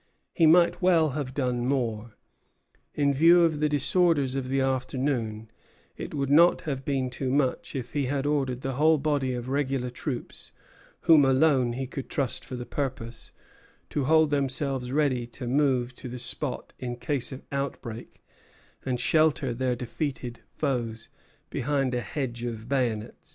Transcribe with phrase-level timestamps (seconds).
[0.33, 2.15] He might well have done more.
[2.95, 5.51] In view of the disorders of the afternoon,
[5.95, 9.47] it would not have been too much if he had ordered the whole body of
[9.47, 10.53] regular troops,
[11.01, 13.31] whom alone he could trust for the purpose,
[13.91, 18.23] to hold themselves ready to move to the spot in case of outbreak,
[18.83, 21.09] and shelter their defeated foes
[21.51, 23.29] behind a hedge of bayonets.